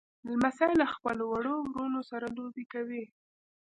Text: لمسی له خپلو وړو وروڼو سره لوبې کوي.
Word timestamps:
لمسی 0.29 0.71
له 0.81 0.85
خپلو 0.93 1.23
وړو 1.27 1.55
وروڼو 1.71 2.01
سره 2.11 2.25
لوبې 2.37 2.65
کوي. 2.73 3.03